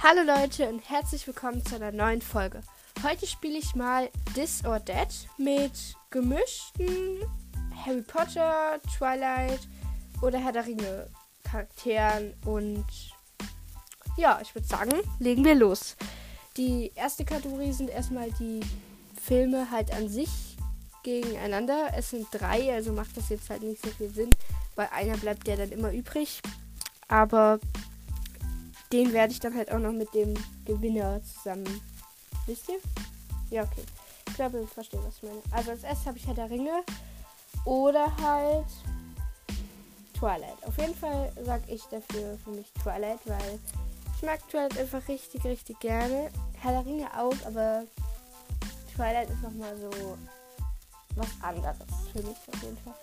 [0.00, 2.62] Hallo Leute und herzlich willkommen zu einer neuen Folge.
[3.02, 5.72] Heute spiele ich mal This or That mit
[6.10, 7.18] gemischten
[7.84, 9.58] Harry Potter, Twilight
[10.22, 11.10] oder Herr der Ringe
[11.42, 12.86] Charakteren und
[14.16, 15.96] ja, ich würde sagen, legen wir los.
[16.56, 18.60] Die erste Kategorie sind erstmal die
[19.20, 20.56] Filme halt an sich
[21.02, 21.88] gegeneinander.
[21.96, 24.30] Es sind drei, also macht das jetzt halt nicht so viel Sinn,
[24.76, 26.40] weil einer bleibt ja dann immer übrig.
[27.08, 27.58] Aber
[28.92, 30.34] den werde ich dann halt auch noch mit dem
[30.64, 31.80] Gewinner zusammen.
[32.46, 32.78] Wisst ihr?
[33.50, 33.84] Ja, okay.
[34.28, 35.42] Ich glaube, ich verstehe, was ich meine.
[35.50, 36.82] Also als erstes habe ich Herr der Ringe
[37.64, 38.66] oder halt
[40.18, 40.64] Twilight.
[40.66, 43.58] Auf jeden Fall sage ich dafür für mich Twilight, weil
[44.16, 46.30] ich mag Twilight einfach richtig, richtig gerne.
[46.60, 47.84] Herr der Ringe auch, aber
[48.94, 50.16] Twilight ist nochmal so
[51.14, 51.76] was anderes
[52.12, 52.94] für mich auf jeden Fall.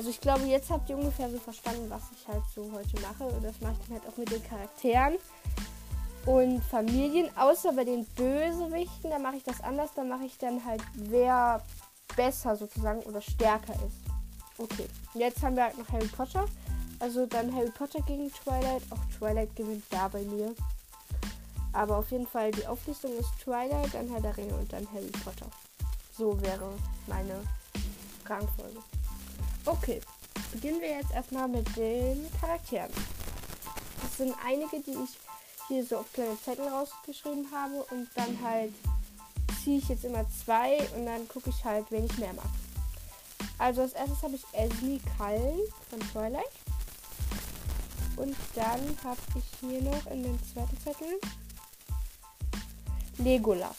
[0.00, 3.22] Also ich glaube, jetzt habt ihr ungefähr so verstanden, was ich halt so heute mache.
[3.22, 5.18] Und das mache ich dann halt auch mit den Charakteren
[6.24, 7.28] und Familien.
[7.36, 9.90] Außer bei den Bösewichten, da mache ich das anders.
[9.94, 11.62] Da mache ich dann halt, wer
[12.16, 13.98] besser sozusagen oder stärker ist.
[14.56, 16.46] Okay, jetzt haben wir halt noch Harry Potter.
[16.98, 18.82] Also dann Harry Potter gegen Twilight.
[18.88, 20.54] Auch Twilight gewinnt da bei mir.
[21.74, 25.12] Aber auf jeden Fall die Auflistung ist Twilight, dann Herr der Ringe und dann Harry
[25.22, 25.50] Potter.
[26.16, 26.72] So wäre
[27.06, 27.42] meine
[28.24, 28.78] Rangfolge.
[29.70, 30.00] Okay,
[30.50, 32.90] beginnen wir jetzt erstmal mit den Charakteren.
[34.02, 35.16] Das sind einige, die ich
[35.68, 38.72] hier so auf kleine Zettel rausgeschrieben habe und dann halt
[39.62, 42.50] ziehe ich jetzt immer zwei und dann gucke ich halt, wen ich mehr mag.
[43.58, 46.44] Also als erstes habe ich Esme Kallen von Twilight.
[48.16, 51.20] Und dann habe ich hier noch in den zweiten Zettel
[53.18, 53.76] Legolas.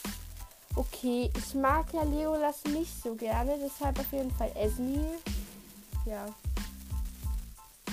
[0.78, 5.20] Okay, ich mag ja Legolas nicht so gerne, deshalb auf jeden Fall Esme.
[6.06, 6.26] Ja.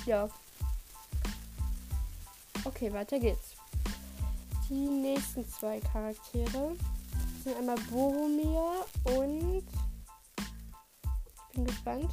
[0.07, 0.29] Ja.
[2.65, 3.57] Okay, weiter geht's.
[4.69, 6.77] Die nächsten zwei Charaktere
[7.43, 12.11] sind einmal Boromir und ich bin gespannt.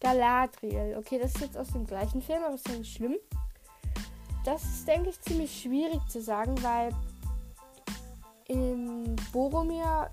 [0.00, 0.96] Galadriel.
[0.98, 3.16] Okay, das ist jetzt aus dem gleichen Film, aber ist ja nicht schlimm.
[4.44, 6.94] Das ist, denke ich, ziemlich schwierig zu sagen, weil
[8.46, 10.10] in Boromir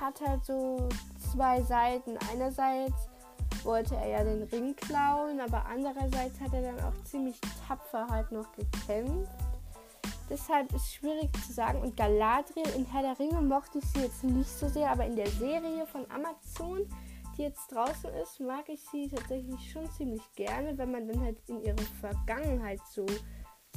[0.00, 0.88] hat halt so
[1.32, 2.18] zwei Seiten.
[2.30, 3.08] Einerseits
[3.66, 8.32] wollte er ja den Ring klauen, aber andererseits hat er dann auch ziemlich tapfer halt
[8.32, 9.30] noch gekämpft.
[10.30, 11.80] Deshalb ist es schwierig zu sagen.
[11.82, 15.16] Und Galadriel in Herr der Ringe mochte ich sie jetzt nicht so sehr, aber in
[15.16, 16.88] der Serie von Amazon,
[17.36, 21.38] die jetzt draußen ist, mag ich sie tatsächlich schon ziemlich gerne, wenn man dann halt
[21.48, 23.06] in ihre Vergangenheit so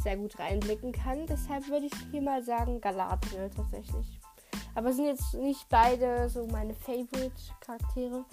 [0.02, 1.26] sehr gut reinblicken kann.
[1.28, 4.20] Deshalb würde ich hier mal sagen Galadriel tatsächlich.
[4.76, 8.26] Aber sind jetzt nicht beide so meine Favorite-Charaktere.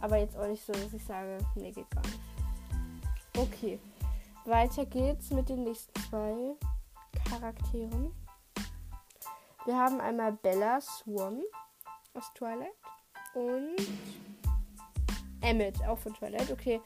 [0.00, 2.20] Aber jetzt auch nicht so, dass ich sage, nee, geht gar nicht.
[3.36, 3.80] Okay.
[4.44, 6.54] Weiter geht's mit den nächsten zwei
[7.28, 8.12] Charakteren.
[9.64, 11.42] Wir haben einmal Bella Swan
[12.14, 12.72] aus Twilight
[13.34, 13.76] und
[15.42, 16.50] Emmett, auch von Twilight.
[16.50, 16.80] Okay.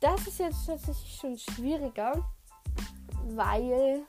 [0.00, 2.26] Das ist jetzt tatsächlich schon schwieriger,
[3.24, 4.04] weil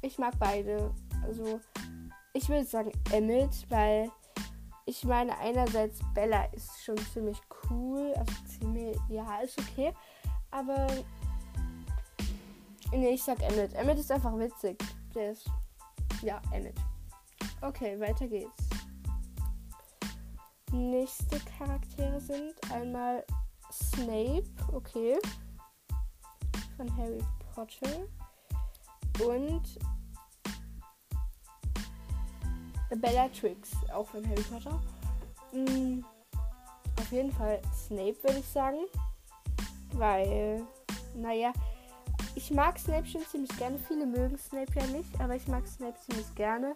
[0.00, 0.92] ich mag beide.
[1.24, 1.60] Also,
[2.32, 4.10] ich würde sagen Emmett, weil
[4.86, 9.92] ich meine, einerseits Bella ist schon ziemlich cool, also ziemlich, ja, ist okay,
[10.50, 10.86] aber
[12.92, 13.74] nee, ich sag Emmett.
[13.74, 14.82] Emmett ist einfach witzig.
[15.14, 15.48] Der ist,
[16.22, 16.76] ja, Emmett.
[17.60, 18.68] Okay, weiter geht's.
[20.72, 23.24] Nächste Charaktere sind einmal
[23.70, 25.18] Snape, okay,
[26.76, 27.22] von Harry
[27.54, 28.06] Potter
[29.26, 29.78] und
[32.96, 34.80] Bellatrix, auch von Harry Potter.
[35.52, 36.04] Mhm.
[36.98, 38.78] Auf jeden Fall Snape, würde ich sagen.
[39.92, 40.62] Weil,
[41.14, 41.52] naja,
[42.34, 43.78] ich mag Snape schon ziemlich gerne.
[43.88, 46.74] Viele mögen Snape ja nicht, aber ich mag Snape ziemlich gerne.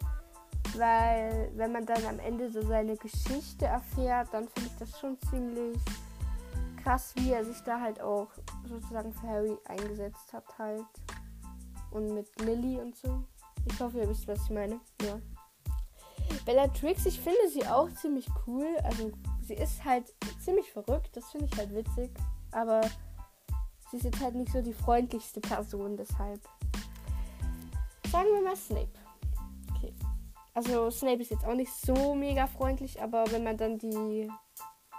[0.77, 5.19] Weil, wenn man dann am Ende so seine Geschichte erfährt, dann finde ich das schon
[5.31, 5.78] ziemlich
[6.83, 8.28] krass, wie er sich da halt auch
[8.68, 10.84] sozusagen für Harry eingesetzt hat, halt.
[11.91, 13.24] Und mit Lily und so.
[13.65, 14.80] Ich hoffe, ihr wisst, was ich meine.
[15.03, 15.18] Ja.
[16.45, 18.67] Bellatrix, ich finde sie auch ziemlich cool.
[18.84, 19.11] Also
[19.43, 20.13] sie ist halt
[20.43, 22.11] ziemlich verrückt, das finde ich halt witzig.
[22.53, 22.81] Aber
[23.91, 26.41] sie ist jetzt halt nicht so die freundlichste Person, deshalb.
[28.11, 28.93] Sagen wir mal Snape.
[29.75, 29.93] Okay.
[30.55, 34.31] Also Snape ist jetzt auch nicht so mega freundlich, aber wenn man dann die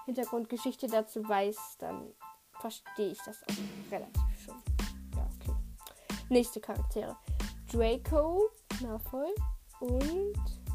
[0.06, 2.14] Hintergrundgeschichte dazu weiß, dann
[2.60, 4.56] verstehe ich das auch relativ schon.
[5.16, 5.56] Ja, okay.
[6.30, 7.16] Nächste Charaktere.
[7.72, 8.50] Draco
[8.82, 9.34] Malfoy
[9.80, 10.67] und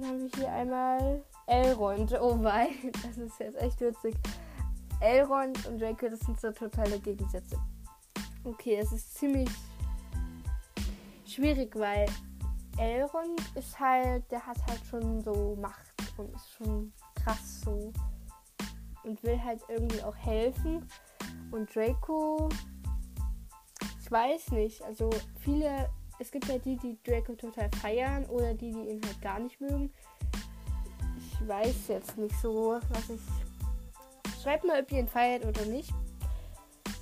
[0.00, 2.12] dann haben wir hier einmal Elrond.
[2.20, 2.68] Oh wei,
[3.02, 4.14] das ist jetzt echt witzig.
[5.00, 7.58] Elrond und Draco, das sind so totale Gegensätze.
[8.44, 9.48] Okay, das ist ziemlich
[11.24, 12.06] schwierig, weil
[12.78, 17.92] Elrond ist halt, der hat halt schon so Macht und ist schon krass so
[19.04, 20.88] und will halt irgendwie auch helfen.
[21.50, 22.48] Und Draco,
[24.00, 25.10] ich weiß nicht, also
[25.40, 25.88] viele,
[26.18, 29.60] es gibt ja die, die Draco total feiern oder die, die ihn halt gar nicht
[29.60, 29.92] mögen.
[31.16, 33.20] Ich weiß jetzt nicht so, was ich.
[34.42, 35.92] Schreibt mal, ob ihr ihn feiert oder nicht.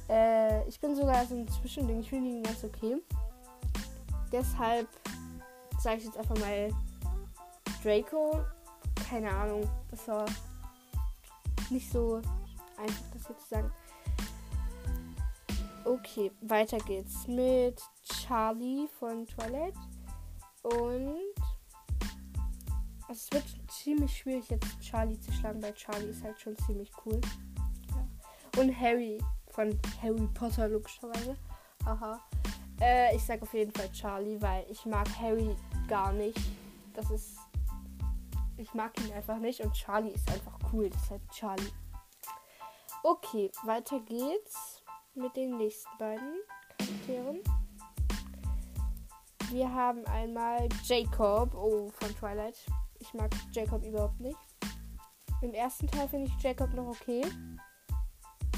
[0.08, 2.96] Äh, ich bin sogar so ein Zwischending, ich finde ihn ganz okay.
[4.32, 4.88] Deshalb
[5.80, 6.70] sage ich jetzt einfach mal
[7.82, 8.40] Draco.
[9.08, 10.26] Keine Ahnung, das war
[11.70, 12.16] nicht so
[12.76, 13.70] einfach, das jetzt zu sagen.
[15.86, 19.76] Okay, weiter geht's mit Charlie von Twilight.
[20.64, 21.16] Und
[23.08, 27.20] es wird ziemlich schwierig, jetzt Charlie zu schlagen, weil Charlie ist halt schon ziemlich cool.
[27.90, 28.60] Ja.
[28.60, 29.22] Und Harry
[29.52, 31.36] von Harry Potter, logischerweise.
[31.84, 32.20] Aha.
[32.80, 35.54] Äh, ich sag auf jeden Fall Charlie, weil ich mag Harry
[35.86, 36.40] gar nicht.
[36.94, 37.38] Das ist
[38.56, 40.90] ich mag ihn einfach nicht und Charlie ist einfach cool.
[40.90, 41.70] Deshalb Charlie.
[43.04, 44.75] Okay, weiter geht's
[45.16, 46.34] mit den nächsten beiden
[46.78, 47.40] Charakteren.
[49.50, 52.56] Wir haben einmal Jacob, oh, von Twilight.
[52.98, 54.38] Ich mag Jacob überhaupt nicht.
[55.42, 57.22] Im ersten Teil finde ich Jacob noch okay.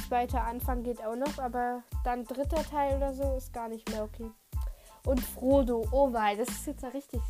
[0.09, 4.05] Zweiter Anfang geht auch noch, aber dann dritter Teil oder so ist gar nicht mehr
[4.05, 4.31] okay.
[5.05, 7.23] Und Frodo, oh weil, das ist jetzt ja richtig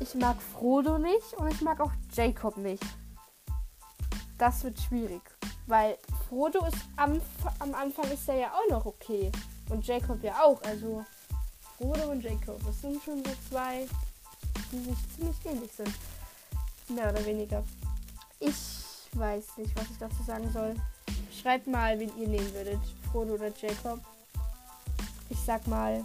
[0.00, 2.82] ich mag Frodo nicht und ich mag auch Jacob nicht.
[4.38, 5.22] Das wird schwierig.
[5.70, 7.20] Weil Frodo ist am,
[7.60, 9.30] am Anfang ist er ja auch noch okay.
[9.68, 10.60] Und Jacob ja auch.
[10.62, 11.04] Also
[11.78, 12.60] Frodo und Jacob.
[12.66, 13.86] Das sind schon so zwei,
[14.72, 15.94] die sich ziemlich ähnlich sind.
[16.88, 17.62] Mehr oder weniger.
[18.40, 18.56] Ich
[19.12, 20.74] weiß nicht, was ich dazu sagen soll.
[21.40, 22.80] Schreibt mal, wen ihr nehmen würdet.
[23.12, 24.00] Frodo oder Jacob.
[25.28, 26.04] Ich sag mal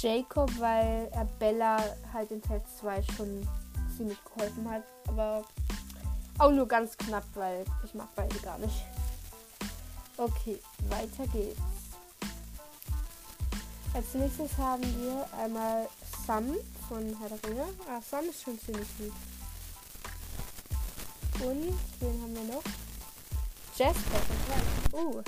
[0.00, 1.78] Jacob, weil er Bella
[2.12, 3.48] halt in Teil 2 schon
[3.96, 4.82] ziemlich geholfen hat.
[5.06, 5.44] Aber
[6.38, 8.84] auch nur ganz knapp, weil ich mag beide gar nicht.
[10.16, 10.58] Okay,
[10.88, 11.60] weiter geht's.
[13.94, 15.88] Als nächstes haben wir einmal
[16.26, 16.54] Sam
[16.88, 17.64] von Herr der Ringe.
[17.88, 19.12] Ah, Sam ist schon ziemlich gut.
[21.40, 22.62] Und wen haben wir noch?
[23.76, 24.20] Jasper.
[24.92, 25.22] Oh.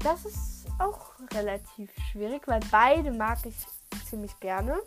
[0.00, 3.54] Das ist auch relativ schwierig, weil beide mag ich
[4.08, 4.80] ziemlich gerne.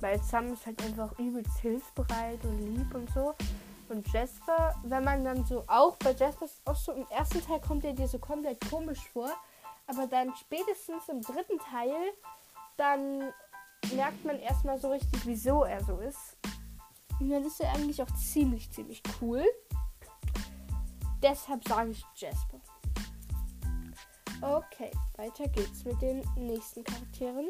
[0.00, 3.34] Weil Sam ist halt einfach übelst hilfsbereit und lieb und so.
[3.88, 7.60] Und Jasper, wenn man dann so auch bei Jasper ist auch so im ersten Teil
[7.60, 9.30] kommt er dir so komplett komisch vor,
[9.86, 12.12] aber dann spätestens im dritten Teil,
[12.76, 13.32] dann
[13.94, 16.36] merkt man erstmal so richtig, wieso er so ist.
[17.18, 19.44] Und dann ist er eigentlich auch ziemlich, ziemlich cool.
[21.22, 22.60] Deshalb sage ich Jasper.
[24.40, 27.48] Okay, weiter geht's mit den nächsten Charakteren.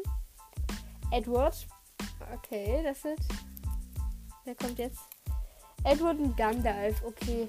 [1.11, 1.67] Edward.
[2.33, 3.27] Okay, das ist.
[4.45, 5.18] Wer kommt jetzt?
[5.83, 7.03] Edward und Gandalf.
[7.03, 7.47] Okay.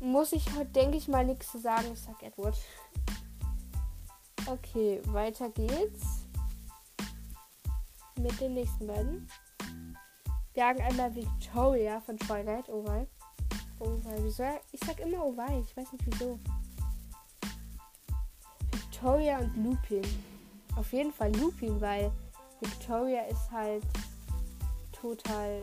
[0.00, 1.88] Muss ich heute, denke ich mal, nichts zu sagen.
[1.92, 2.56] Ich sag Edward.
[4.46, 6.26] Okay, weiter geht's.
[8.18, 9.28] Mit den nächsten beiden.
[10.52, 12.68] Wir haben einmal Victoria von Twilight.
[12.68, 13.08] Oh, weil.
[13.80, 14.22] Oh, weil.
[14.24, 14.44] Wieso?
[14.72, 15.60] Ich sag immer Oh, weil.
[15.62, 16.38] Ich weiß nicht wieso.
[18.72, 20.02] Victoria und Lupin.
[20.76, 22.10] Auf jeden Fall Lupin, weil
[22.60, 23.84] Victoria ist halt
[24.92, 25.62] total,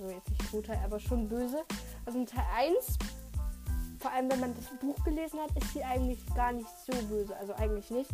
[0.00, 1.64] also jetzt nicht total, aber schon böse.
[2.06, 2.98] Also in Teil 1,
[3.98, 7.36] vor allem wenn man das Buch gelesen hat, ist sie eigentlich gar nicht so böse.
[7.36, 8.10] Also eigentlich nicht.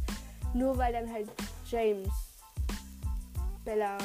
[0.54, 1.28] Nur weil dann halt
[1.66, 2.08] James
[3.64, 3.98] Bella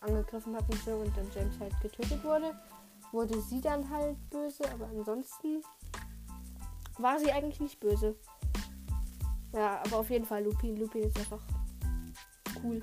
[0.00, 2.54] angegriffen hat und so und dann James halt getötet wurde,
[3.12, 4.62] wurde sie dann halt böse.
[4.72, 5.62] Aber ansonsten
[6.98, 8.14] war sie eigentlich nicht böse.
[9.52, 10.76] Ja, aber auf jeden Fall Lupin.
[10.76, 11.42] Lupin ist einfach
[12.62, 12.82] cool.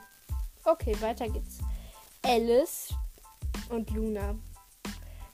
[0.66, 1.60] Okay, weiter geht's.
[2.26, 2.94] Alice
[3.74, 4.36] und Luna.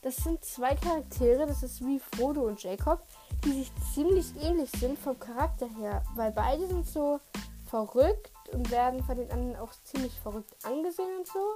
[0.02, 3.06] Das sind zwei Charaktere, das ist wie Frodo und Jacob,
[3.44, 7.20] die sich ziemlich ähnlich sind vom Charakter her, weil beide sind so
[7.68, 11.54] verrückt und werden von den anderen auch ziemlich verrückt angesehen und so.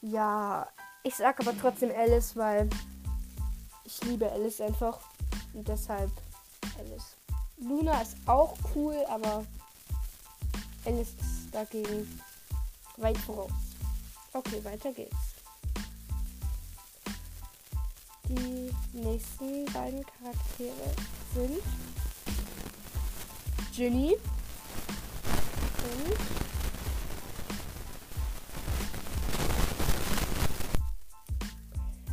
[0.00, 0.66] Ja,
[1.02, 2.70] ich sag aber trotzdem Alice, weil
[3.84, 4.98] ich liebe Alice einfach
[5.52, 6.10] und deshalb
[6.78, 7.16] Alice.
[7.58, 9.44] Luna ist auch cool, aber
[10.86, 12.20] Alice ist dagegen
[12.96, 13.73] weit voraus.
[14.36, 15.36] Okay, weiter geht's.
[18.28, 20.92] Die nächsten beiden Charaktere
[21.32, 21.62] sind
[23.72, 24.16] Ginny
[25.84, 26.18] und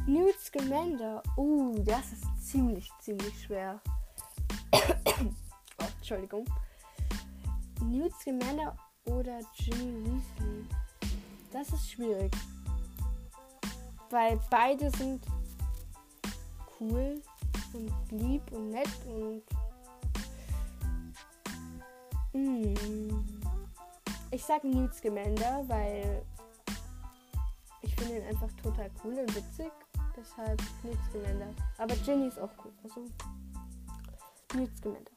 [0.08, 1.24] Newt Scamander.
[1.38, 3.82] Uh, das ist ziemlich, ziemlich schwer.
[4.72, 4.78] oh,
[5.98, 6.46] Entschuldigung.
[7.82, 10.51] Newt Scamander oder Ginny Weasley?
[11.52, 12.32] Das ist schwierig.
[14.10, 15.26] Weil beide sind
[16.80, 17.22] cool
[17.74, 19.44] und lieb und nett und.
[22.34, 22.74] Mm.
[24.32, 26.24] Ich sag Newt Scamander, weil
[27.82, 29.72] ich finde ihn einfach total cool und witzig.
[30.16, 31.54] Deshalb Newt Scamander.
[31.78, 32.72] Aber Ginny ist auch cool.
[32.84, 33.06] Also
[34.56, 35.12] Newt Scamander.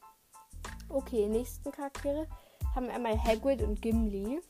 [0.89, 2.27] Okay, nächsten Charaktere
[2.75, 4.41] haben einmal Hagrid und Gimli.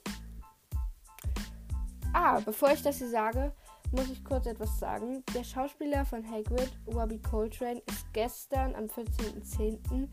[2.17, 3.51] Ah, bevor ich das hier sage,
[3.91, 5.22] muss ich kurz etwas sagen.
[5.34, 10.07] Der Schauspieler von Hagrid, Robbie Coltrane, ist gestern am 14.10.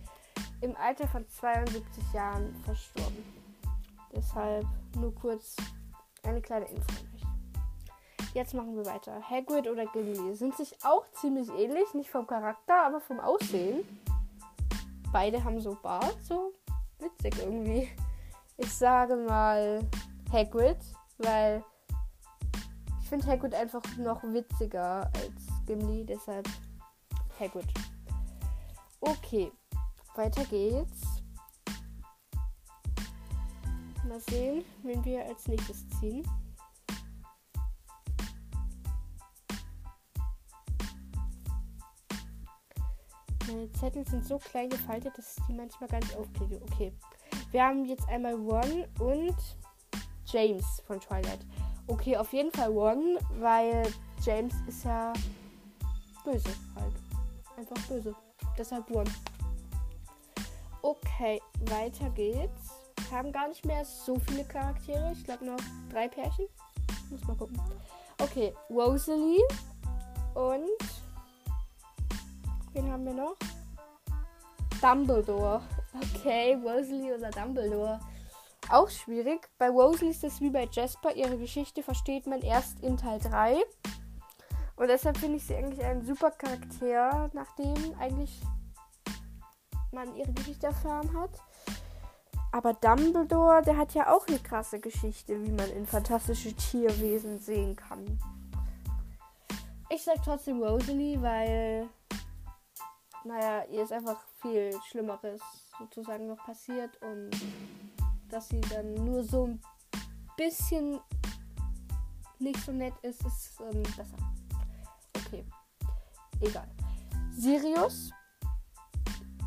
[0.63, 3.25] im Alter von 72 Jahren verstorben.
[4.13, 4.67] Deshalb
[4.97, 5.55] nur kurz
[6.25, 8.35] eine kleine Info an euch.
[8.35, 9.23] Jetzt machen wir weiter.
[9.23, 13.85] Hagrid oder Gimli sind sich auch ziemlich ähnlich, nicht vom Charakter, aber vom Aussehen.
[15.13, 16.53] Beide haben so Bart, so
[16.99, 17.89] witzig irgendwie.
[18.57, 19.89] Ich sage mal
[20.33, 20.79] Hagrid,
[21.19, 21.63] weil
[23.13, 26.49] finde Hagrid einfach noch witziger als Gimli, deshalb
[27.39, 27.67] Hagrid.
[29.03, 29.53] Okay,
[30.15, 31.03] weiter geht's.
[34.09, 36.27] Mal sehen, wen wir als nächstes ziehen.
[43.47, 46.63] Meine Zettel sind so klein gefaltet, dass ich die manchmal gar nicht aufkriege.
[46.63, 46.95] Okay.
[47.51, 49.37] Wir haben jetzt einmal Ron und
[50.25, 51.41] James von Twilight.
[51.93, 53.83] Okay, auf jeden Fall Ron, weil
[54.25, 55.13] James ist ja
[56.25, 56.95] böse halt.
[57.59, 58.15] Einfach böse.
[58.57, 59.05] Deshalb Ron.
[60.81, 62.71] Okay, weiter geht's.
[62.97, 65.13] Wir haben gar nicht mehr so viele Charaktere.
[65.13, 65.59] Ich glaube noch
[65.91, 66.47] drei Pärchen.
[67.11, 67.61] Muss mal gucken.
[68.19, 69.47] Okay, Rosalie
[70.35, 70.71] und
[72.73, 73.37] wen haben wir noch?
[74.81, 75.61] Dumbledore.
[75.95, 78.01] Okay, Rosalie oder Dumbledore.
[78.73, 79.51] Auch schwierig.
[79.59, 81.15] Bei Rosalie ist es wie bei Jasper.
[81.15, 83.63] Ihre Geschichte versteht man erst in Teil 3.
[84.77, 88.41] Und deshalb finde ich sie eigentlich ein super Charakter, nachdem eigentlich
[89.91, 91.33] man ihre Geschichte erfahren hat.
[92.51, 97.77] Aber Dumbledore, der hat ja auch eine krasse Geschichte, wie man in fantastische Tierwesen sehen
[97.77, 98.19] kann.
[99.91, 101.91] Ich sag trotzdem Rosalie, weil,
[103.25, 105.43] naja, ihr ist einfach viel Schlimmeres
[105.79, 107.31] sozusagen noch passiert und
[108.33, 109.61] dass sie dann nur so ein
[110.37, 110.99] bisschen
[112.39, 114.17] nicht so nett ist, ist ähm, besser.
[115.15, 115.45] Okay.
[116.41, 116.69] Egal.
[117.31, 118.11] Sirius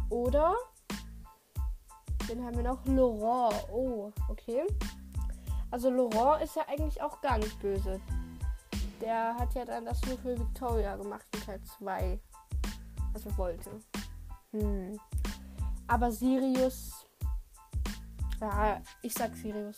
[0.09, 0.55] oder
[2.29, 3.55] den haben wir noch Laurent.
[3.71, 4.65] Oh, okay.
[5.71, 7.99] Also Laurent ist ja eigentlich auch gar nicht böse.
[9.01, 12.19] Der hat ja dann das nur für Victoria gemacht in Teil 2.
[13.13, 13.71] Was er wollte.
[14.51, 14.99] Hm.
[15.87, 17.04] Aber Sirius.
[18.41, 19.77] Ja, ich sag Sirius.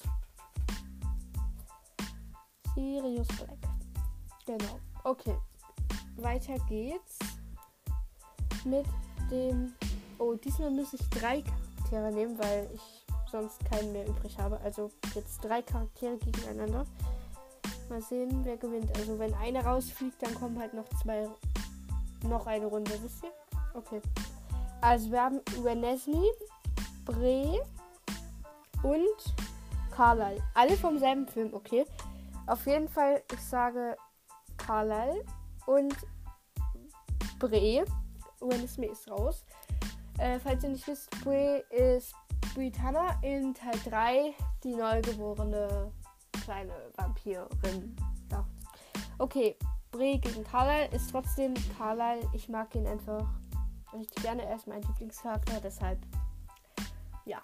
[2.74, 3.58] Sirius Black.
[4.46, 4.80] Genau.
[5.04, 5.36] Okay.
[6.18, 7.20] Weiter geht's
[8.66, 8.86] mit
[9.30, 9.74] dem.
[10.18, 14.60] Oh, diesmal muss ich drei Charaktere nehmen, weil ich sonst keinen mehr übrig habe.
[14.62, 16.86] Also jetzt drei Charaktere gegeneinander.
[17.90, 18.96] Mal sehen, wer gewinnt.
[18.98, 21.28] Also wenn einer rausfliegt, dann kommen halt noch zwei,
[22.24, 23.32] noch eine Runde, wisst ihr?
[23.76, 24.02] Okay.
[24.82, 26.24] Also wir haben Renesme,
[27.06, 27.62] Bre
[28.84, 29.36] und
[29.92, 30.42] Carlyle.
[30.54, 31.86] Alle vom selben Film, okay.
[32.46, 33.98] Auf jeden Fall, ich sage
[34.58, 35.24] Carlyle
[35.66, 35.96] und
[37.40, 37.86] Bre.
[38.42, 39.44] Renesme ist raus.
[40.20, 42.14] Äh, falls ihr nicht wisst, Brie ist
[42.56, 45.92] Britannia in Teil 3 die neugeborene
[46.44, 47.96] kleine Vampirin.
[48.32, 48.46] Ja.
[49.20, 49.58] Okay,
[49.92, 52.28] Brie gegen Carlyle ist trotzdem Carlyle.
[52.34, 53.28] Ich mag ihn einfach
[53.94, 54.44] richtig gerne.
[54.46, 56.00] Er ist mein Lieblingscharakter, deshalb
[57.26, 57.40] ja.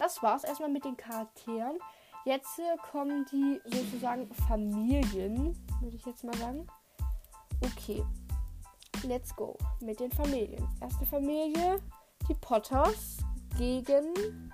[0.00, 1.78] Das war's erstmal mit den Charakteren.
[2.24, 6.66] Jetzt äh, kommen die sozusagen Familien, würde ich jetzt mal sagen.
[7.62, 8.02] Okay,
[9.06, 10.66] let's go mit den Familien.
[10.80, 11.82] Erste Familie,
[12.26, 13.18] die Potters
[13.58, 14.50] gegen.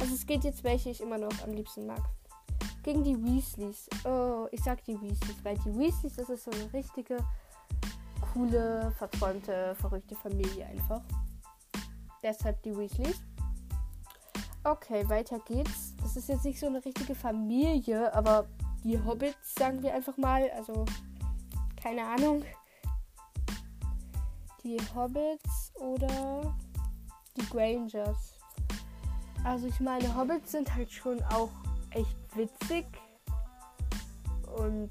[0.00, 2.02] Also es geht jetzt, welche ich immer noch am liebsten mag.
[2.84, 3.88] Gegen die Weasleys.
[4.04, 7.16] Oh, ich sag die Weasleys, weil die Weasleys, das ist so eine richtige,
[8.32, 11.02] coole, verträumte, verrückte Familie einfach.
[12.22, 13.20] Deshalb die Weasleys.
[14.64, 15.94] Okay, weiter geht's.
[16.02, 18.46] Das ist jetzt nicht so eine richtige Familie, aber
[18.82, 20.50] die Hobbits, sagen wir einfach mal.
[20.56, 20.84] Also,
[21.76, 22.42] keine Ahnung
[24.64, 26.56] die Hobbits oder
[27.36, 28.34] die Grangers.
[29.44, 31.50] Also ich meine, Hobbits sind halt schon auch
[31.90, 32.86] echt witzig
[34.56, 34.90] und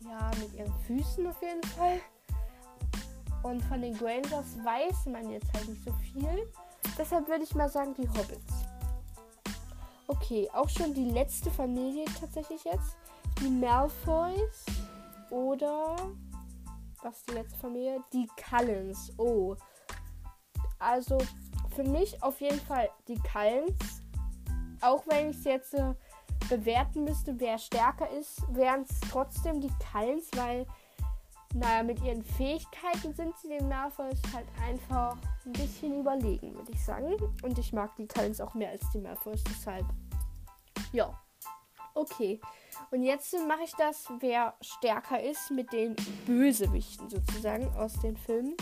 [0.00, 2.00] ja, mit ihren Füßen auf jeden Fall.
[3.42, 6.46] Und von den Grangers weiß man jetzt halt nicht so viel.
[6.98, 8.54] Deshalb würde ich mal sagen, die Hobbits.
[10.06, 12.96] Okay, auch schon die letzte Familie tatsächlich jetzt.
[13.40, 14.66] Die Malfoys
[15.30, 15.96] oder
[17.02, 18.00] was ist die letzte Familie?
[18.12, 19.12] Die Cullens.
[19.18, 19.56] Oh.
[20.78, 21.18] Also
[21.74, 24.02] für mich auf jeden Fall die Cullens.
[24.80, 25.94] Auch wenn ich es jetzt äh,
[26.48, 30.66] bewerten müsste, wer stärker ist, wären es trotzdem die Cullens, weil
[31.54, 36.84] naja, mit ihren Fähigkeiten sind sie den Malfoys halt einfach ein bisschen überlegen, würde ich
[36.84, 37.14] sagen.
[37.42, 39.86] Und ich mag die Cullens auch mehr als die Malfoys, deshalb.
[40.92, 41.16] Ja.
[41.94, 42.40] Okay.
[42.90, 45.94] Und jetzt mache ich das, wer stärker ist mit den
[46.26, 48.56] Bösewichten sozusagen aus den Filmen.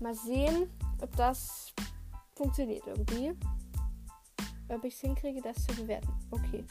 [0.00, 1.72] Mal sehen, ob das
[2.34, 3.34] funktioniert irgendwie.
[4.68, 6.12] Ob ich es hinkriege, das zu bewerten.
[6.30, 6.64] Okay.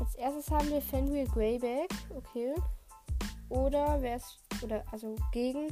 [0.00, 1.90] Als erstes haben wir Fenrir Greyback.
[2.16, 2.54] Okay.
[3.52, 4.38] Oder wer ist.
[4.62, 5.68] Oder also gegen.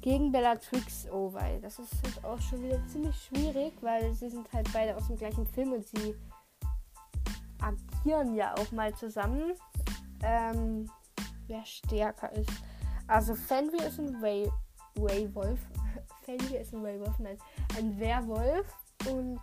[0.00, 4.52] Gegen Bellatrix Oh, weil Das ist halt auch schon wieder ziemlich schwierig, weil sie sind
[4.52, 6.14] halt beide aus dem gleichen Film und sie
[7.58, 9.54] agieren ja auch mal zusammen.
[10.22, 10.90] Ähm,
[11.46, 12.50] wer stärker ist.
[13.06, 14.50] Also Fenrir ist ein Way
[14.96, 15.60] Waywolf.
[16.22, 17.38] Fenrir ist ein Waywolf, nein.
[17.78, 18.66] Ein Werwolf.
[19.10, 19.40] Und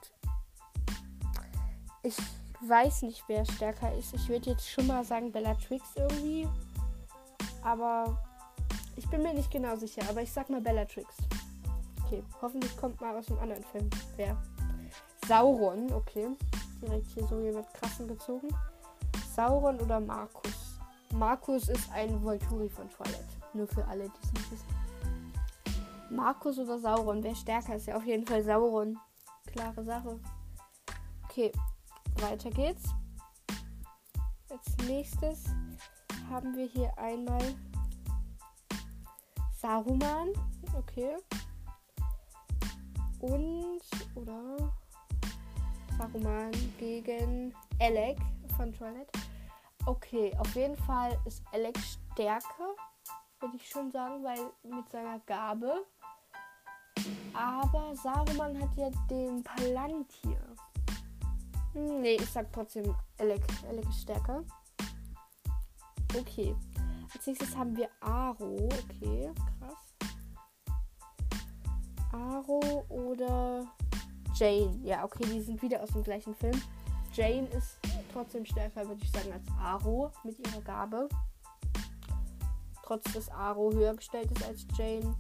[2.03, 2.17] ich
[2.61, 4.13] weiß nicht, wer stärker ist.
[4.13, 6.47] Ich würde jetzt schon mal sagen Bellatrix irgendwie.
[7.63, 8.17] Aber
[8.95, 10.01] ich bin mir nicht genau sicher.
[10.09, 11.15] Aber ich sag mal Bellatrix.
[12.05, 13.89] Okay, hoffentlich kommt mal aus einem anderen Film.
[14.15, 14.37] Wer?
[15.27, 16.29] Sauron, okay.
[16.81, 18.49] Direkt hier so jemand krassen gezogen.
[19.35, 20.79] Sauron oder Markus?
[21.13, 23.27] Markus ist ein Volturi von Twilight.
[23.53, 24.67] Nur für alle, die es nicht wissen.
[26.09, 27.23] Markus oder Sauron?
[27.23, 27.85] Wer stärker ist?
[27.87, 28.97] Ja, auf jeden Fall Sauron.
[29.45, 30.19] Klare Sache.
[31.25, 31.51] Okay,
[32.19, 32.89] weiter geht's.
[34.49, 35.45] Als nächstes
[36.31, 37.41] haben wir hier einmal
[39.57, 40.29] Saruman.
[40.77, 41.17] Okay.
[43.19, 43.81] Und,
[44.15, 44.72] oder
[45.98, 48.17] Saruman gegen Alec
[48.55, 49.09] von Twilight.
[49.85, 52.75] Okay, auf jeden Fall ist Alec stärker,
[53.39, 55.85] würde ich schon sagen, weil mit seiner Gabe.
[57.33, 60.55] Aber Saruman hat ja den Palantir.
[61.74, 63.41] Hm, nee, ich sag trotzdem Alec.
[63.67, 64.44] Alec ist stärker.
[66.17, 66.55] Okay.
[67.13, 68.69] Als nächstes haben wir Aro.
[68.89, 70.11] Okay, krass.
[72.11, 73.65] Aro oder
[74.35, 74.79] Jane.
[74.83, 76.59] Ja, okay, die sind wieder aus dem gleichen Film.
[77.13, 77.77] Jane ist
[78.13, 81.09] trotzdem stärker, würde ich sagen, als Aro mit ihrer Gabe.
[82.83, 85.15] Trotz dass Aro höher gestellt ist als Jane.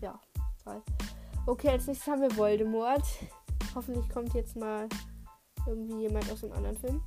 [0.00, 0.20] Ja,
[0.62, 0.82] toll.
[1.46, 3.04] Okay, als nächstes haben wir Voldemort.
[3.74, 4.88] Hoffentlich kommt jetzt mal
[5.66, 7.02] irgendwie jemand aus einem anderen Film.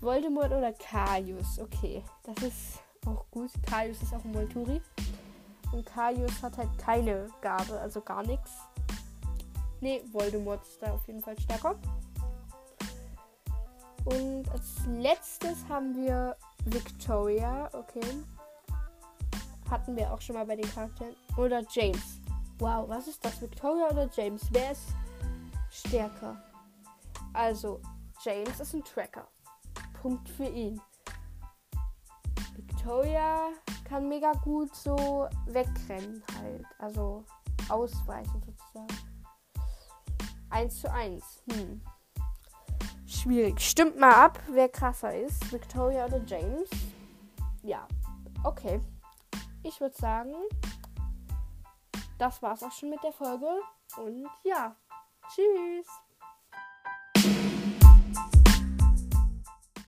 [0.00, 1.58] Voldemort oder Kaius.
[1.58, 3.50] Okay, das ist auch gut.
[3.68, 4.80] Kaius ist auch ein Volturi.
[5.72, 8.52] Und Kaius hat halt keine Gabe, also gar nichts.
[9.80, 11.76] Ne, Voldemort ist da auf jeden Fall stärker.
[14.04, 17.68] Und als letztes haben wir Victoria.
[17.72, 18.06] Okay.
[19.70, 21.14] Hatten wir auch schon mal bei den Charakteren.
[21.36, 22.20] Oder James.
[22.58, 23.40] Wow, was ist das?
[23.40, 24.42] Victoria oder James?
[24.50, 24.88] Wer ist
[25.70, 26.42] stärker?
[27.34, 27.80] Also,
[28.24, 29.28] James ist ein Tracker.
[30.08, 30.80] Punkt für ihn.
[32.56, 33.50] Victoria
[33.84, 36.64] kann mega gut so wegrennen halt.
[36.78, 37.24] Also
[37.68, 38.86] ausweichen sozusagen.
[40.48, 41.42] 1 zu 1.
[41.52, 41.82] Hm.
[43.06, 43.60] Schwierig.
[43.60, 45.52] Stimmt mal ab, wer krasser ist.
[45.52, 46.70] Victoria oder James.
[47.62, 47.86] Ja.
[48.44, 48.80] Okay.
[49.62, 50.32] Ich würde sagen,
[52.16, 53.60] das war's auch schon mit der Folge.
[53.98, 54.74] Und ja.
[55.28, 55.86] Tschüss.